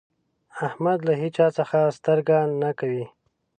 احمد 0.67 0.99
له 1.07 1.13
هيچا 1.21 1.47
څځه 1.57 1.79
سترګه 1.97 2.37
نه 2.61 2.71
کوي. 2.79 3.05